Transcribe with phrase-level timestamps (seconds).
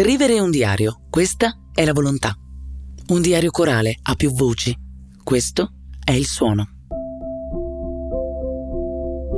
[0.00, 2.32] Scrivere un diario, questa è la volontà.
[3.08, 4.72] Un diario corale ha più voci,
[5.24, 5.72] questo
[6.04, 6.68] è il suono.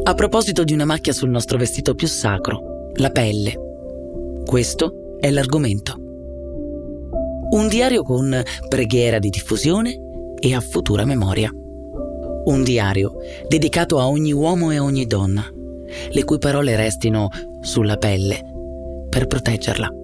[0.02, 3.54] A proposito di una macchia sul nostro vestito più sacro, la pelle.
[4.44, 5.94] Questo è l'argomento.
[7.52, 9.98] Un diario con preghiera di diffusione
[10.38, 11.50] e a futura memoria.
[11.50, 13.14] Un diario
[13.48, 15.42] dedicato a ogni uomo e ogni donna,
[16.10, 17.30] le cui parole restino
[17.62, 18.44] sulla pelle
[19.08, 19.94] per proteggerla.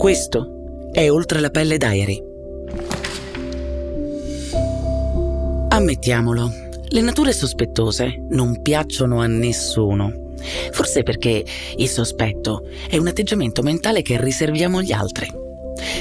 [0.00, 2.22] Questo è Oltre la pelle Diary.
[5.68, 6.50] Ammettiamolo,
[6.88, 10.32] le nature sospettose non piacciono a nessuno.
[10.70, 11.44] Forse perché
[11.76, 15.30] il sospetto è un atteggiamento mentale che riserviamo agli altri.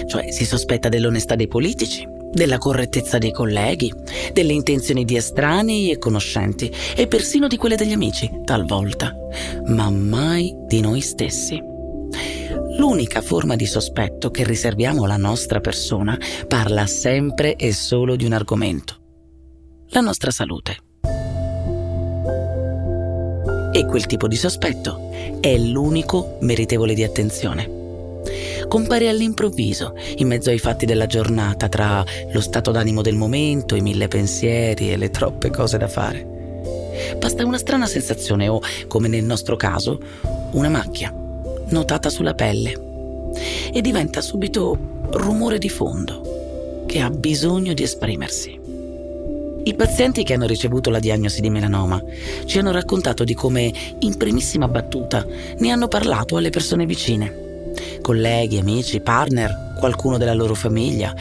[0.08, 3.94] Cioè si sospetta dell'onestà dei politici, della correttezza dei colleghi,
[4.32, 9.14] delle intenzioni di estranei e conoscenti e persino di quelle degli amici, talvolta,
[9.66, 11.78] ma mai di noi stessi.
[12.80, 18.32] L'unica forma di sospetto che riserviamo alla nostra persona parla sempre e solo di un
[18.32, 18.96] argomento,
[19.90, 20.78] la nostra salute.
[23.74, 28.22] E quel tipo di sospetto è l'unico meritevole di attenzione.
[28.70, 33.82] Compare all'improvviso, in mezzo ai fatti della giornata, tra lo stato d'animo del momento, i
[33.82, 36.26] mille pensieri e le troppe cose da fare.
[37.18, 40.00] Basta una strana sensazione o, come nel nostro caso,
[40.52, 41.19] una macchia
[41.70, 42.88] notata sulla pelle
[43.72, 44.78] e diventa subito
[45.12, 48.60] rumore di fondo che ha bisogno di esprimersi.
[49.64, 52.02] I pazienti che hanno ricevuto la diagnosi di melanoma
[52.46, 55.26] ci hanno raccontato di come, in primissima battuta,
[55.58, 61.14] ne hanno parlato alle persone vicine, colleghi, amici, partner, qualcuno della loro famiglia,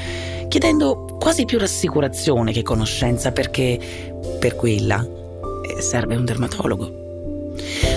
[0.48, 3.78] chiedendo quasi più rassicurazione che conoscenza perché
[4.38, 6.97] per quella eh, serve un dermatologo.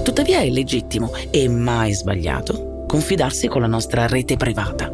[0.03, 4.91] Tuttavia è legittimo e mai sbagliato confidarsi con la nostra rete privata.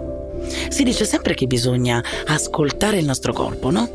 [0.69, 3.89] Si dice sempre che bisogna ascoltare il nostro corpo, no?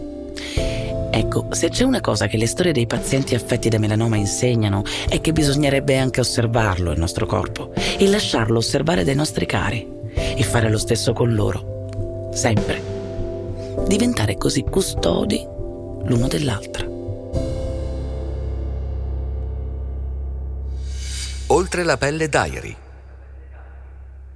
[1.14, 5.20] Ecco, se c'è una cosa che le storie dei pazienti affetti da melanoma insegnano è
[5.20, 10.70] che bisognerebbe anche osservarlo il nostro corpo e lasciarlo osservare dai nostri cari e fare
[10.70, 12.30] lo stesso con loro.
[12.32, 12.82] Sempre.
[13.86, 15.46] Diventare così custodi
[16.04, 16.91] l'uno dell'altra.
[21.74, 22.76] Oltre la pelle Diary.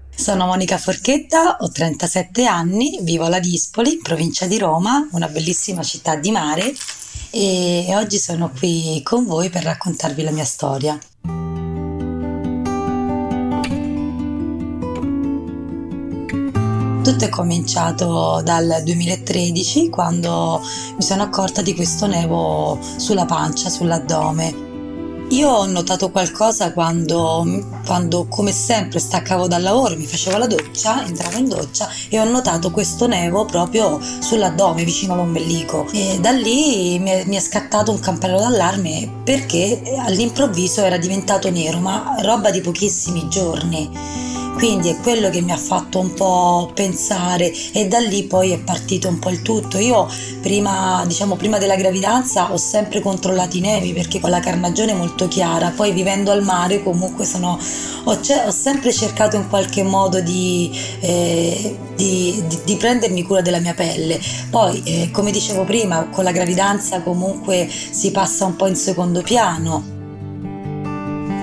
[0.08, 5.82] Sono Monica Forchetta, ho 37 anni, vivo a Ladispoli, in provincia di Roma, una bellissima
[5.82, 6.74] città di mare
[7.28, 10.98] e oggi sono qui con voi per raccontarvi la mia storia.
[17.02, 20.62] Tutto è cominciato dal 2013 quando
[20.96, 24.65] mi sono accorta di questo nevo sulla pancia, sull'addome
[25.30, 27.44] io ho notato qualcosa quando,
[27.84, 32.24] quando, come sempre, staccavo dal lavoro, mi facevo la doccia, entravo in doccia e ho
[32.24, 35.86] notato questo nevo proprio sull'addome, vicino all'ombelico.
[35.92, 41.50] E da lì mi è, mi è scattato un campanello d'allarme perché all'improvviso era diventato
[41.50, 44.24] nero, ma roba di pochissimi giorni
[44.56, 48.58] quindi è quello che mi ha fatto un po' pensare e da lì poi è
[48.58, 49.76] partito un po' il tutto.
[49.76, 50.08] Io
[50.40, 55.28] prima, diciamo, prima della gravidanza ho sempre controllato i nevi perché con la carnagione molto
[55.28, 57.58] chiara, poi vivendo al mare comunque sono,
[58.04, 63.60] ho, ho sempre cercato in qualche modo di, eh, di, di, di, prendermi cura della
[63.60, 64.18] mia pelle.
[64.48, 69.20] Poi, eh, come dicevo prima, con la gravidanza comunque si passa un po' in secondo
[69.20, 69.95] piano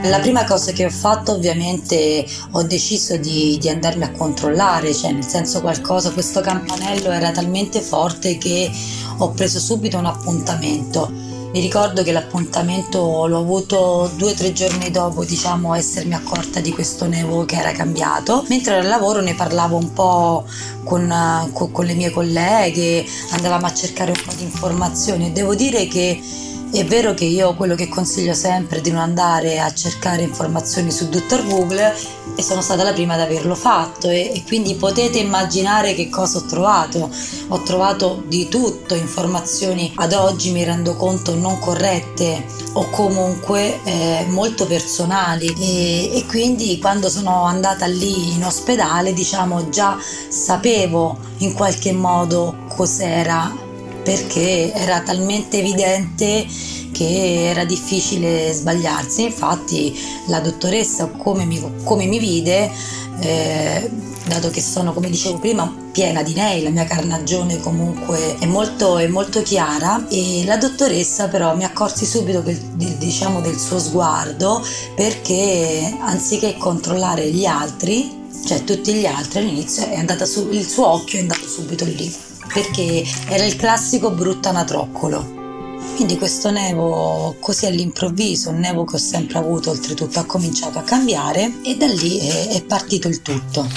[0.03, 5.11] la prima cosa che ho fatto ovviamente ho deciso di, di, andarmi a controllare, cioè
[5.11, 8.69] nel senso qualcosa, questo campanello era talmente forte che
[9.17, 11.31] ho preso subito un appuntamento.
[11.53, 16.71] Mi ricordo che l'appuntamento l'ho avuto due o tre giorni dopo, diciamo, essermi accorta di
[16.71, 18.44] questo nevo che era cambiato.
[18.50, 20.45] Mentre al lavoro ne parlavo un po'
[20.83, 25.53] con, con, con le mie colleghe, andavamo a cercare un po' di informazioni e devo
[25.53, 26.19] dire che
[26.79, 30.89] è vero che io quello che consiglio sempre è di non andare a cercare informazioni
[30.89, 31.45] su Dr.
[31.45, 31.93] Google
[32.35, 36.39] e sono stata la prima ad averlo fatto e, e, quindi potete immaginare che cosa
[36.39, 37.11] ho trovato.
[37.49, 42.43] Ho trovato di tutto, informazioni ad oggi mi rendo conto non corrette
[42.73, 49.69] o comunque eh, molto personali e, e quindi quando sono andata lì in ospedale diciamo
[49.69, 49.95] già
[50.27, 53.62] sapevo in qualche modo cos'era
[54.03, 56.45] perché era talmente evidente
[56.91, 59.23] che era difficile sbagliarsi.
[59.23, 59.97] Infatti
[60.27, 62.71] la dottoressa come mi, come mi vide,
[63.19, 63.89] eh,
[64.25, 68.97] dato che sono, come dicevo prima, piena di nei, la mia carnagione comunque è molto,
[68.97, 74.65] è molto chiara e la dottoressa però mi accorsi subito che, diciamo, del suo sguardo
[74.95, 80.88] perché anziché controllare gli altri, cioè tutti gli altri all'inizio è andata su, il suo
[80.88, 85.42] occhio è andato subito lì perché era il classico brutto anatroccolo.
[85.95, 90.81] Quindi questo nevo così all'improvviso, un nevo che ho sempre avuto oltretutto ha cominciato a
[90.81, 93.68] cambiare e da lì è, partito il tutto.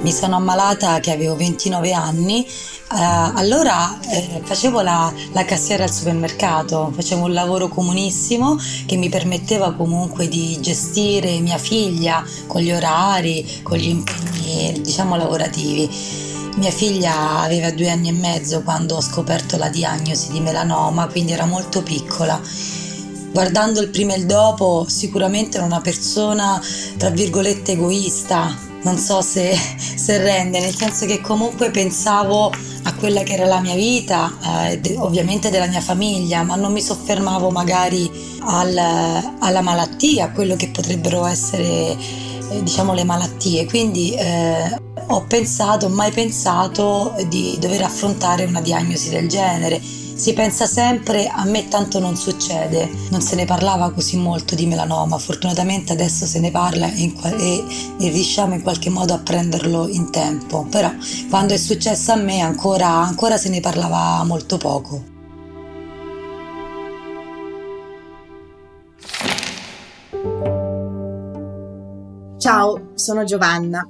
[0.00, 2.96] Mi sono ammalata che avevo 29 anni, uh,
[3.36, 9.74] allora eh, facevo la, la, cassiera al supermercato, facevo un lavoro comunissimo che mi permetteva
[9.74, 17.40] comunque di gestire mia figlia con gli orari, con gli impegni diciamo lavorativi mia figlia
[17.40, 21.82] aveva due anni e mezzo quando ho scoperto la diagnosi di melanoma, quindi era molto
[21.82, 22.40] piccola.
[23.32, 26.60] Guardando il prima e il dopo, sicuramente era una persona,
[26.98, 32.52] tra virgolette, egoista, non so se, se rende, nel senso che comunque pensavo
[32.84, 34.30] a quella che era la mia vita,
[34.68, 38.10] eh, ovviamente della mia famiglia, ma non mi soffermavo magari
[38.40, 38.76] al,
[39.38, 43.64] alla malattia, a quello che potrebbero essere eh, diciamo le malattie.
[43.66, 44.78] Quindi eh,
[45.08, 49.80] ho pensato, mai pensato di dover affrontare una diagnosi del genere.
[49.80, 54.66] Si pensa sempre, a me tanto non succede, non se ne parlava così molto di
[54.66, 57.64] melanoma, fortunatamente adesso se ne parla e, e,
[57.98, 60.92] e riusciamo in qualche modo a prenderlo in tempo, però
[61.28, 65.10] quando è successo a me ancora, ancora se ne parlava molto poco.
[72.38, 73.88] Ciao, sono Giovanna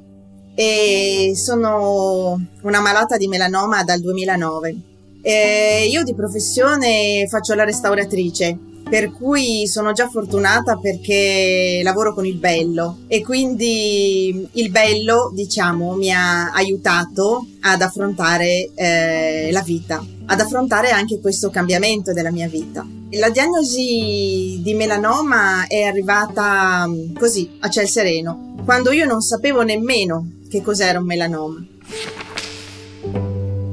[0.54, 4.76] e sono una malata di melanoma dal 2009.
[5.22, 8.58] E io di professione faccio la restauratrice,
[8.88, 15.94] per cui sono già fortunata perché lavoro con il bello e quindi il bello, diciamo,
[15.94, 22.48] mi ha aiutato ad affrontare eh, la vita, ad affrontare anche questo cambiamento della mia
[22.48, 22.86] vita.
[23.12, 29.62] La diagnosi di melanoma è arrivata mm, così, a ciel sereno, quando io non sapevo
[29.62, 31.64] nemmeno che cos'era un melanoma.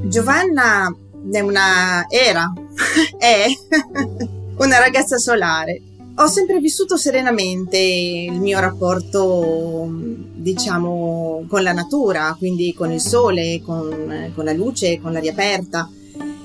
[0.06, 0.96] Giovanna
[1.30, 2.54] è una era,
[3.20, 3.48] è
[4.56, 5.82] una ragazza solare.
[6.16, 13.62] Ho sempre vissuto serenamente il mio rapporto, diciamo, con la natura, quindi con il sole,
[13.62, 15.90] con, con la luce, con l'aria aperta.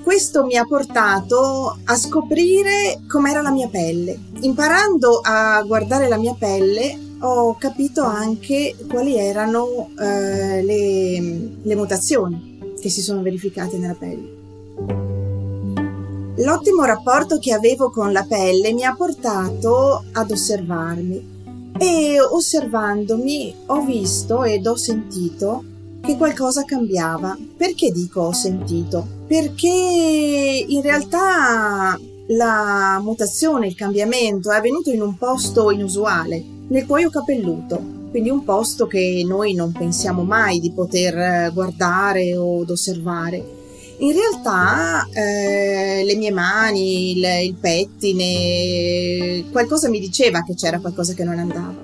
[0.03, 4.19] Questo mi ha portato a scoprire com'era la mia pelle.
[4.41, 11.21] Imparando a guardare la mia pelle, ho capito anche quali erano eh, le,
[11.62, 14.43] le mutazioni che si sono verificate nella pelle.
[16.37, 21.32] L'ottimo rapporto che avevo con la pelle mi ha portato ad osservarmi
[21.79, 25.65] e osservandomi ho visto ed ho sentito
[26.03, 27.38] che qualcosa cambiava.
[27.56, 29.06] Perché dico ho sentito?
[29.26, 31.99] Perché in realtà
[32.29, 38.44] la mutazione, il cambiamento è avvenuto in un posto inusuale, nel cuoio capelluto, quindi un
[38.44, 43.62] posto che noi non pensiamo mai di poter eh, guardare o osservare.
[43.99, 51.14] In realtà eh, le mie mani, il, il pettine, qualcosa mi diceva che c'era qualcosa
[51.14, 51.84] che non andava.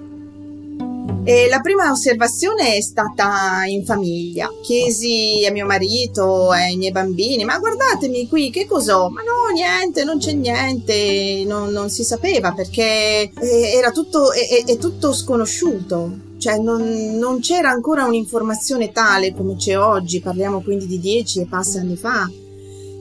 [1.23, 4.49] E la prima osservazione è stata in famiglia.
[4.63, 9.11] Chiesi a mio marito e ai miei bambini: Ma guardatemi qui, che cos'ho?
[9.11, 11.45] Ma no, niente, non c'è niente.
[11.47, 16.29] Non, non si sapeva perché era tutto, è, è tutto sconosciuto.
[16.39, 20.21] Cioè, non, non c'era ancora un'informazione tale come c'è oggi.
[20.21, 22.29] Parliamo quindi di dieci e passi anni fa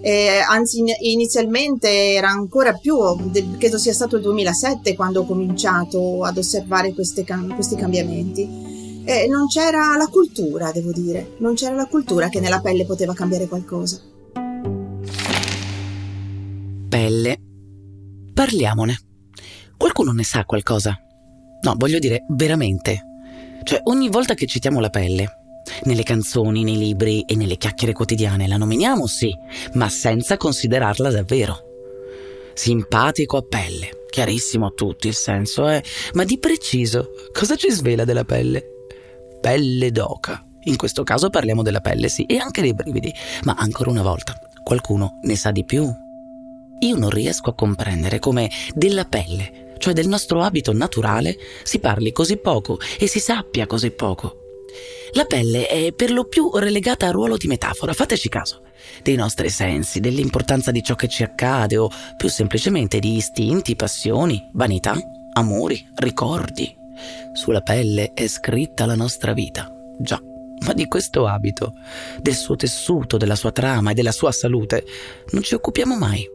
[0.01, 2.97] eh, anzi inizialmente era ancora più,
[3.57, 9.01] credo sia stato il 2007 quando ho cominciato ad osservare questi cambiamenti.
[9.03, 13.13] Eh, non c'era la cultura, devo dire, non c'era la cultura che nella pelle poteva
[13.13, 13.99] cambiare qualcosa.
[16.87, 17.37] Pelle.
[18.33, 18.97] Parliamone.
[19.77, 20.97] Qualcuno ne sa qualcosa?
[21.61, 23.01] No, voglio dire, veramente.
[23.63, 25.38] Cioè, ogni volta che citiamo la pelle,
[25.83, 29.35] nelle canzoni, nei libri e nelle chiacchiere quotidiane la nominiamo, sì,
[29.73, 31.67] ma senza considerarla davvero.
[32.53, 38.03] Simpatico a pelle, chiarissimo a tutti il senso, eh, ma di preciso, cosa ci svela
[38.03, 38.63] della pelle?
[39.39, 40.43] Pelle d'oca.
[40.63, 43.13] In questo caso parliamo della pelle, sì, e anche dei brividi,
[43.43, 45.89] ma ancora una volta, qualcuno ne sa di più?
[46.81, 52.11] Io non riesco a comprendere come della pelle, cioè del nostro abito naturale, si parli
[52.11, 54.38] così poco e si sappia così poco.
[55.13, 58.61] La pelle è per lo più relegata al ruolo di metafora, fateci caso.
[59.03, 64.49] dei nostri sensi, dell'importanza di ciò che ci accade o più semplicemente di istinti, passioni,
[64.53, 64.95] vanità,
[65.33, 66.75] amori, ricordi.
[67.33, 70.21] Sulla pelle è scritta la nostra vita, già,
[70.65, 71.73] ma di questo abito,
[72.21, 74.85] del suo tessuto, della sua trama e della sua salute
[75.31, 76.27] non ci occupiamo mai.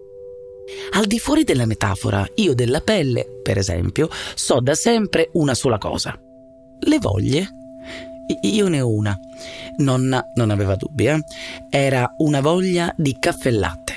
[0.92, 5.76] Al di fuori della metafora, io della pelle, per esempio, so da sempre una sola
[5.76, 6.18] cosa.
[6.80, 7.48] Le voglie.
[8.42, 9.18] Io ne ho una.
[9.76, 11.22] Nonna non aveva dubbi, eh?
[11.68, 13.96] Era una voglia di caffè latte.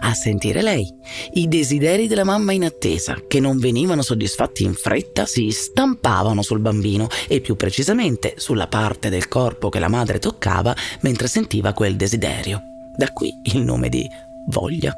[0.00, 0.92] A sentire lei,
[1.32, 6.60] i desideri della mamma in attesa, che non venivano soddisfatti in fretta, si stampavano sul
[6.60, 11.96] bambino e più precisamente sulla parte del corpo che la madre toccava mentre sentiva quel
[11.96, 12.62] desiderio.
[12.94, 14.08] Da qui il nome di
[14.46, 14.96] voglia.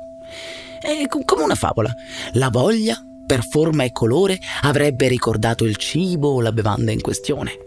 [0.81, 1.95] È come una favola.
[2.33, 7.66] La voglia, per forma e colore, avrebbe ricordato il cibo o la bevanda in questione.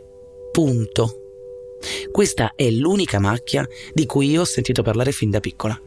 [0.59, 1.77] Punto.
[2.11, 5.79] Questa è l'unica macchia di cui io ho sentito parlare fin da piccola.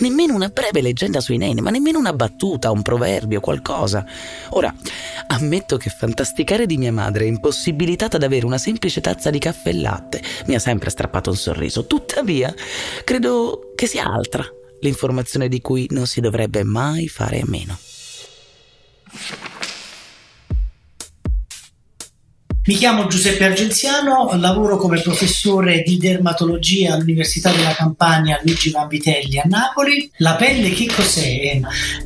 [0.00, 4.04] Nemmeno una breve leggenda sui neni, ma nemmeno una battuta, un proverbio, qualcosa.
[4.50, 4.74] Ora,
[5.28, 9.80] ammetto che fantasticare di mia madre, impossibilitata ad avere una semplice tazza di caffè e
[9.80, 11.86] latte, mi ha sempre strappato un sorriso.
[11.86, 12.54] Tuttavia,
[13.04, 14.46] credo che sia altra
[14.80, 17.78] l'informazione di cui non si dovrebbe mai fare a meno.
[22.66, 29.44] Mi chiamo Giuseppe Argenziano, lavoro come professore di dermatologia all'Università della Campania Luigi Vanvitelli a
[29.46, 30.10] Napoli.
[30.18, 31.58] La pelle che cos'è?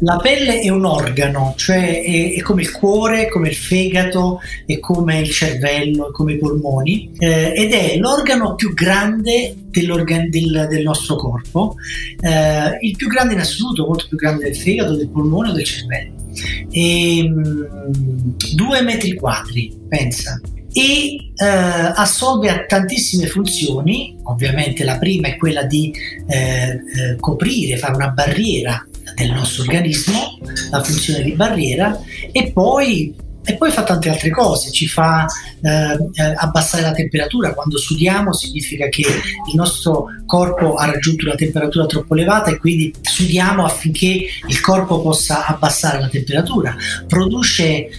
[0.02, 4.78] La pelle è un organo, cioè è, è come il cuore, come il fegato, è
[4.78, 10.82] come il cervello, è come i polmoni eh, ed è l'organo più grande del, del,
[10.84, 11.74] nostro corpo,
[12.20, 15.64] eh, il più grande in assoluto, molto più grande del fegato, del polmone o del
[15.64, 16.23] cervello.
[16.70, 20.40] E, ehm, due metri quadri, pensa.
[20.72, 25.92] E eh, assolve a tantissime funzioni, ovviamente la prima è quella di
[26.26, 30.38] eh, eh, coprire, fare una barriera del nostro organismo,
[30.70, 31.96] la funzione di barriera,
[32.32, 33.14] e poi
[33.44, 35.26] e poi fa tante altre cose, ci fa
[35.60, 41.34] eh, eh, abbassare la temperatura, quando sudiamo significa che il nostro corpo ha raggiunto una
[41.34, 46.74] temperatura troppo elevata e quindi sudiamo affinché il corpo possa abbassare la temperatura,
[47.06, 47.90] produce eh,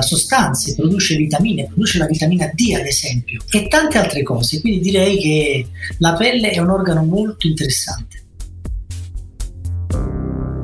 [0.00, 5.18] sostanze, produce vitamine, produce la vitamina D ad esempio e tante altre cose, quindi direi
[5.18, 5.66] che
[5.98, 8.24] la pelle è un organo molto interessante.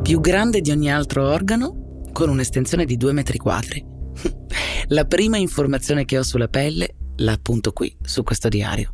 [0.03, 3.95] Più grande di ogni altro organo, con un'estensione di 2 metri quadri
[4.89, 8.93] la prima informazione che ho sulla pelle la appunto qui, su questo diario.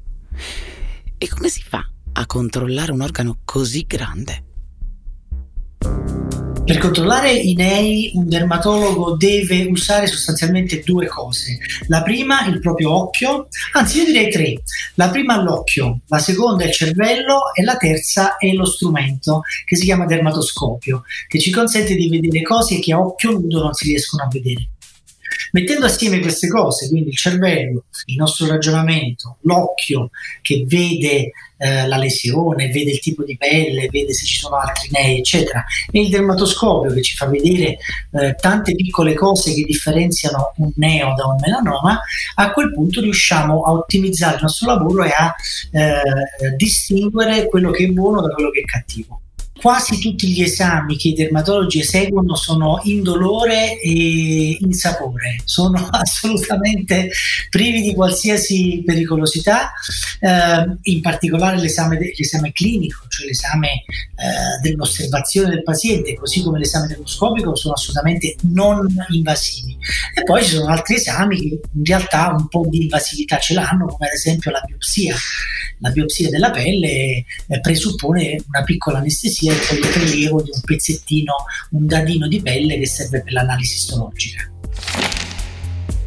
[1.18, 4.44] E come si fa a controllare un organo così grande?
[6.64, 11.58] Per controllare i nei un dermatologo deve usare sostanzialmente due cose.
[11.88, 14.62] La prima il proprio occhio, anzi io direi tre.
[14.94, 19.84] La prima l'occhio, la seconda il cervello e la terza è lo strumento che si
[19.84, 24.22] chiama dermatoscopio, che ci consente di vedere cose che a occhio nudo non si riescono
[24.22, 24.71] a vedere.
[25.52, 30.08] Mettendo assieme queste cose, quindi il cervello, il nostro ragionamento, l'occhio
[30.40, 34.88] che vede eh, la lesione, vede il tipo di pelle, vede se ci sono altri
[34.90, 37.76] nei, eccetera, e il dermatoscopio che ci fa vedere
[38.12, 42.00] eh, tante piccole cose che differenziano un neo da un melanoma,
[42.36, 45.34] a quel punto riusciamo a ottimizzare il nostro lavoro e a
[45.70, 49.21] eh, distinguere quello che è buono da quello che è cattivo
[49.62, 57.10] quasi tutti gli esami che i dermatologi eseguono sono indolore e insapore, sono assolutamente
[57.48, 59.72] privi di qualsiasi pericolosità,
[60.18, 66.88] eh, in particolare l'esame, l'esame, clinico, cioè l'esame eh, dell'osservazione del paziente, così come l'esame
[66.88, 69.76] demoscopico, sono assolutamente non invasivi.
[70.14, 73.86] E poi ci sono altri esami che in realtà un po' di invasività ce l'hanno,
[73.86, 75.14] come ad esempio la biopsia.
[75.78, 77.24] La biopsia della pelle eh,
[77.60, 79.80] presuppone una piccola anestesia e poi
[80.42, 81.32] di un pezzettino,
[81.70, 84.51] un dadino di pelle che serve per l'analisi istologica.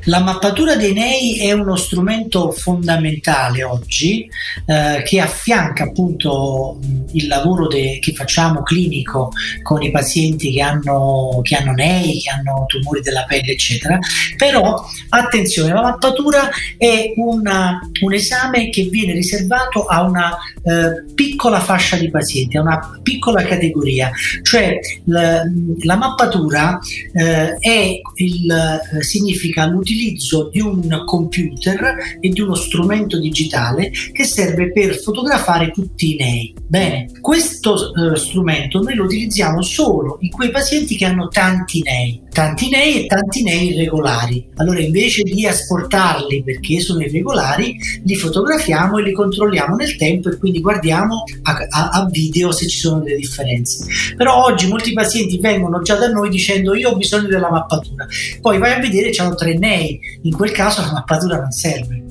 [0.07, 4.29] La mappatura dei nei è uno strumento fondamentale oggi
[4.67, 6.79] eh, che affianca appunto
[7.13, 9.31] il lavoro de- che facciamo clinico
[9.63, 13.97] con i pazienti che hanno, che hanno nei, che hanno tumori della pelle, eccetera.
[14.37, 21.59] Però attenzione, la mappatura è una, un esame che viene riservato a una eh, piccola
[21.59, 24.11] fascia di pazienti, a una piccola categoria,
[24.43, 25.41] cioè la,
[25.81, 26.77] la mappatura
[27.11, 33.91] eh, è il, eh, significa l'utilizzo l'utilizzo di un computer e di uno strumento digitale
[34.11, 36.53] che serve per fotografare tutti i nei.
[36.67, 42.21] Bene, questo eh, strumento noi lo utilizziamo solo in quei pazienti che hanno tanti nei
[42.35, 44.45] tanti nei e tanti nei irregolari.
[44.55, 50.37] Allora invece di asportarli perché sono irregolari, li fotografiamo e li controlliamo nel tempo e
[50.37, 53.85] quindi guardiamo a, a, a video se ci sono delle differenze.
[54.17, 58.05] Però oggi molti pazienti vengono già da noi dicendo io ho bisogno della mappatura,
[58.41, 62.04] poi vai a vedere c'hanno tre nei, in quel caso la mappatura non serve.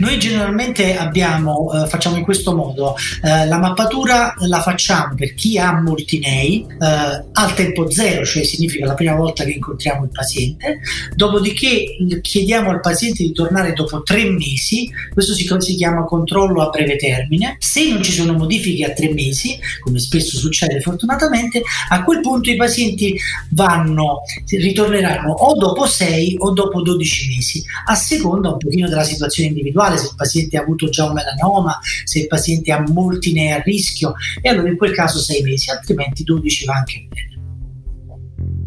[0.00, 5.58] Noi generalmente abbiamo, eh, facciamo in questo modo, eh, la mappatura la facciamo per chi
[5.58, 10.10] ha molti nei eh, al tempo zero, cioè significa la prima volta che incontriamo il
[10.10, 10.80] paziente,
[11.14, 11.84] dopodiché
[12.22, 16.96] chiediamo al paziente di tornare dopo tre mesi, questo si, si chiama controllo a breve
[16.96, 22.20] termine, se non ci sono modifiche a tre mesi, come spesso succede fortunatamente, a quel
[22.20, 23.18] punto i pazienti
[23.50, 29.50] vanno, ritorneranno o dopo 6 o dopo 12 mesi, a seconda un pochino della situazione
[29.50, 33.52] individuale se il paziente ha avuto già un melanoma, se il paziente ha molti ne
[33.52, 37.29] a rischio, e allora in quel caso 6 mesi, altrimenti 12 va anche bene.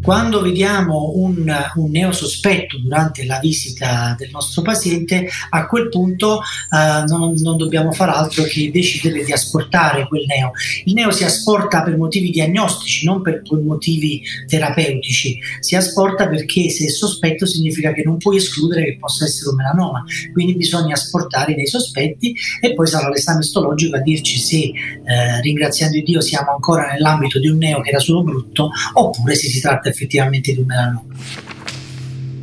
[0.03, 7.05] Quando vediamo un, un neosospetto durante la visita del nostro paziente, a quel punto eh,
[7.07, 10.51] non, non, dobbiamo fare altro che decidere di asportare quel neo.
[10.83, 15.39] Il neo si asporta per motivi diagnostici, non per motivi terapeutici.
[15.61, 19.55] Si asporta perché se è sospetto significa che non puoi escludere che possa essere un
[19.55, 20.03] melanoma.
[20.33, 25.97] Quindi bisogna asportare dei sospetti e poi sarà l'esame istologico a dirci se, eh, ringraziando
[26.03, 29.91] Dio, siamo ancora nell'ambito di un neo che era solo brutto oppure se si tratta
[29.93, 31.05] effettivamente di melanoma.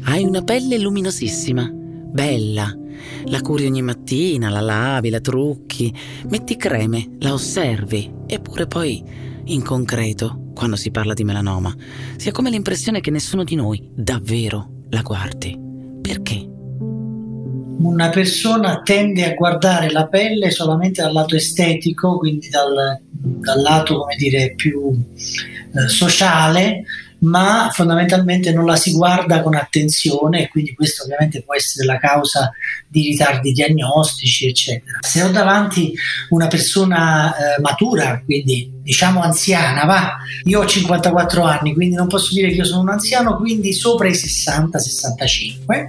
[0.04, 2.74] Hai una pelle luminosissima, bella.
[3.26, 5.94] La curi ogni mattina, la lavi, la trucchi,
[6.28, 9.04] metti creme, la osservi, eppure poi,
[9.44, 11.74] in concreto, quando si parla di melanoma,
[12.16, 15.58] si ha come l'impressione che nessuno di noi davvero la guardi.
[16.00, 16.48] Perché?
[17.78, 24.00] Una persona tende a guardare la pelle solamente dal lato estetico, quindi dal, dal lato,
[24.00, 26.84] come dire, più eh, sociale,
[27.20, 31.98] ma fondamentalmente non la si guarda con attenzione e quindi questo ovviamente può essere la
[31.98, 32.52] causa
[32.88, 34.98] di ritardi diagnostici, eccetera.
[35.00, 35.94] Se ho davanti
[36.30, 42.34] una persona eh, matura, quindi diciamo anziana, va, io ho 54 anni, quindi non posso
[42.34, 45.86] dire che io sono un anziano, quindi sopra i 60-65,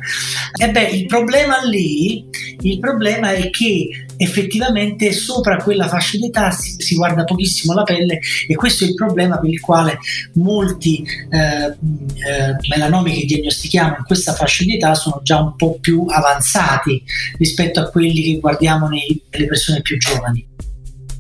[0.59, 2.25] e il problema lì,
[2.59, 8.20] il problema è che effettivamente sopra quella fascia d'età si, si, guarda pochissimo la pelle
[8.48, 9.98] e questo è il problema per il quale
[10.34, 15.79] molti eh, eh, melanomi che diagnostichiamo in questa fascia di età sono già un po'
[15.79, 17.03] più avanzati
[17.40, 20.50] rispetto a quelli che guardiamo nelle persone più giovani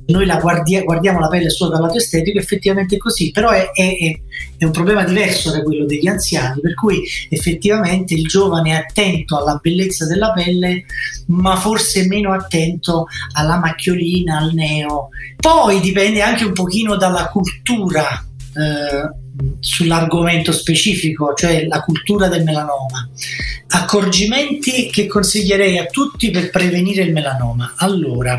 [0.07, 3.71] noi la guardia, guardiamo la pelle solo dal lato estetico, effettivamente è così, però è,
[3.71, 4.19] è,
[4.57, 9.37] è, un problema diverso da quello degli anziani, per cui effettivamente il giovane è attento
[9.37, 10.85] alla bellezza della pelle,
[11.27, 15.09] ma forse meno attento alla macchiolina, al neo.
[15.37, 18.25] Poi dipende anche un pochino dalla cultura.
[18.53, 19.19] Eh,
[19.59, 23.09] sull'argomento specifico, cioè la cultura del melanoma.
[23.67, 27.75] Accorgimenti che consiglierei a tutti per prevenire il melanoma.
[27.77, 28.33] Allora,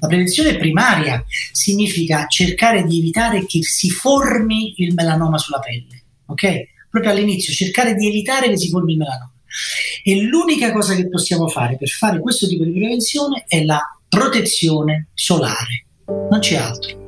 [0.00, 6.70] la prevenzione primaria significa cercare di evitare che si formi il melanoma sulla pelle, ok?
[6.90, 9.32] Proprio all'inizio, cercare di evitare che si formi il melanoma.
[10.02, 15.08] E l'unica cosa che possiamo fare per fare questo tipo di prevenzione è la protezione
[15.14, 17.01] solare, non c'è altro.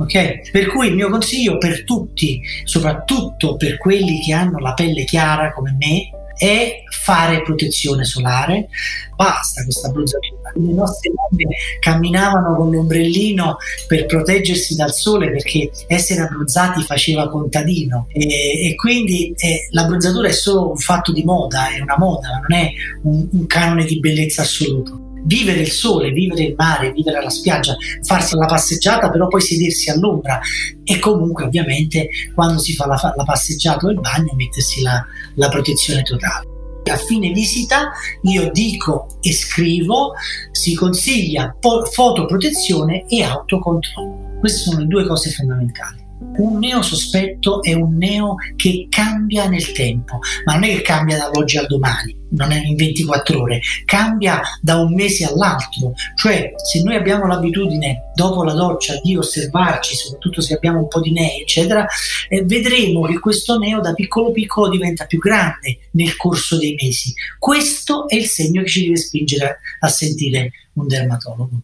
[0.00, 0.50] Ok?
[0.50, 5.52] Per cui il mio consiglio per tutti, soprattutto per quelli che hanno la pelle chiara
[5.52, 6.10] come me,
[6.40, 8.68] è fare protezione solare.
[9.14, 10.52] Basta questa bronzatura.
[10.54, 18.06] Le nostre mamme camminavano con l'ombrellino per proteggersi dal sole perché essere abbronzati faceva contadino
[18.08, 22.28] e, e quindi eh, la bronzatura è solo un fatto di moda, è una moda,
[22.48, 22.70] non è
[23.02, 27.76] un, un canone di bellezza assoluto vivere il sole, vivere il mare, vivere la spiaggia,
[28.02, 30.40] farsi la passeggiata, però poi sedersi all'ombra
[30.84, 35.04] e comunque ovviamente quando si fa la, la passeggiata o il bagno mettersi la,
[35.34, 36.48] la protezione totale.
[36.90, 37.90] A fine visita
[38.22, 40.14] io dico e scrivo,
[40.50, 44.38] si consiglia fotoprotezione e autocontrollo.
[44.40, 45.99] Queste sono le due cose fondamentali.
[46.20, 51.16] Un neo sospetto è un neo che cambia nel tempo, ma non è che cambia
[51.16, 55.92] dall'oggi al domani, non è in 24 ore, cambia da un mese all'altro.
[56.14, 61.00] Cioè, se noi abbiamo l'abitudine dopo la doccia di osservarci, soprattutto se abbiamo un po'
[61.00, 61.86] di nei, eccetera,
[62.28, 67.14] eh, vedremo che questo neo da piccolo piccolo diventa più grande nel corso dei mesi.
[67.38, 71.62] Questo è il segno che ci deve spingere a sentire un dermatologo.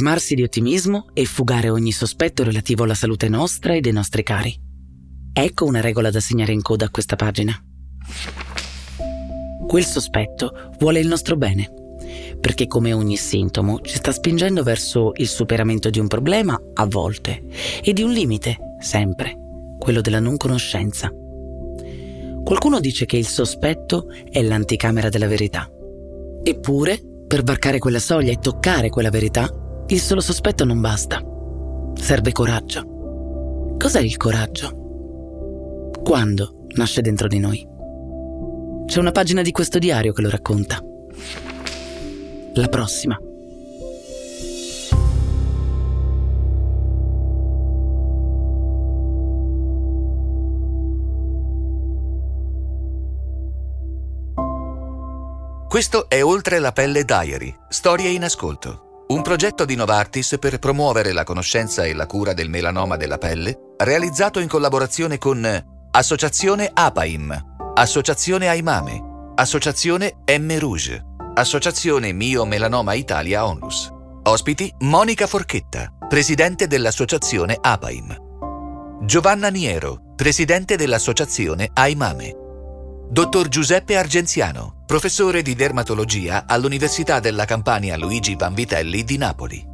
[0.00, 4.58] Armarsi di ottimismo e fugare ogni sospetto relativo alla salute nostra e dei nostri cari.
[5.32, 7.54] Ecco una regola da segnare in coda a questa pagina.
[9.66, 11.70] Quel sospetto vuole il nostro bene,
[12.40, 17.42] perché come ogni sintomo ci sta spingendo verso il superamento di un problema a volte
[17.84, 19.36] e di un limite sempre,
[19.78, 21.12] quello della non conoscenza.
[22.42, 25.70] Qualcuno dice che il sospetto è l'anticamera della verità.
[26.42, 29.48] Eppure, per varcare quella soglia e toccare quella verità,
[29.90, 31.20] il solo sospetto non basta.
[31.94, 33.76] Serve coraggio.
[33.76, 35.90] Cos'è il coraggio?
[36.04, 37.66] Quando nasce dentro di noi?
[38.86, 40.80] C'è una pagina di questo diario che lo racconta.
[42.54, 43.18] La prossima.
[55.68, 58.89] Questo è Oltre la pelle Diary, Storie in ascolto.
[59.10, 63.74] Un progetto di Novartis per promuovere la conoscenza e la cura del melanoma della pelle,
[63.78, 73.44] realizzato in collaborazione con Associazione APAIM, Associazione Aimame, Associazione M Rouge, Associazione Mio Melanoma Italia
[73.44, 73.92] Onlus.
[74.22, 78.16] Ospiti Monica Forchetta, presidente dell'Associazione APAIM.
[79.02, 82.49] Giovanna Niero, presidente dell'Associazione Aimame.
[83.12, 89.66] Dottor Giuseppe Argenziano, professore di dermatologia all'Università della Campania Luigi Vanvitelli di Napoli.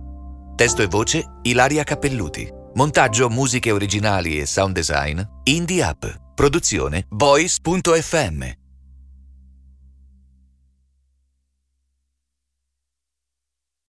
[0.54, 2.50] Testo e voce Ilaria Cappelluti.
[2.72, 6.06] Montaggio, musiche originali e sound design Indie App.
[6.34, 8.65] Produzione Voice.fm.